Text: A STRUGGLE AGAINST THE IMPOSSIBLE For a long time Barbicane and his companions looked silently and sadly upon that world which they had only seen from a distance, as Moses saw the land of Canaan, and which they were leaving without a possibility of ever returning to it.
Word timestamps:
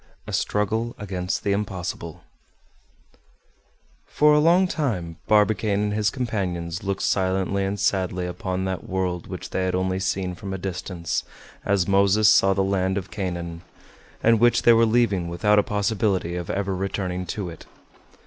A 0.25 0.33
STRUGGLE 0.33 0.95
AGAINST 0.97 1.43
THE 1.43 1.51
IMPOSSIBLE 1.53 2.23
For 4.07 4.33
a 4.33 4.39
long 4.39 4.67
time 4.67 5.17
Barbicane 5.27 5.79
and 5.83 5.93
his 5.93 6.09
companions 6.09 6.83
looked 6.83 7.03
silently 7.03 7.63
and 7.65 7.79
sadly 7.79 8.25
upon 8.25 8.65
that 8.65 8.89
world 8.89 9.27
which 9.27 9.51
they 9.51 9.65
had 9.65 9.75
only 9.75 9.99
seen 9.99 10.33
from 10.33 10.55
a 10.55 10.57
distance, 10.57 11.23
as 11.63 11.87
Moses 11.87 12.27
saw 12.27 12.55
the 12.55 12.63
land 12.63 12.97
of 12.97 13.11
Canaan, 13.11 13.61
and 14.23 14.39
which 14.39 14.63
they 14.63 14.73
were 14.73 14.87
leaving 14.87 15.27
without 15.27 15.59
a 15.59 15.61
possibility 15.61 16.35
of 16.35 16.49
ever 16.49 16.75
returning 16.75 17.27
to 17.27 17.49
it. 17.49 17.67